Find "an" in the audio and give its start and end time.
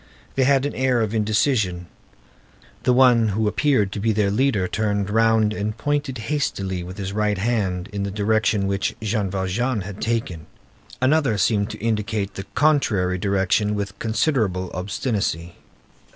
0.65-0.73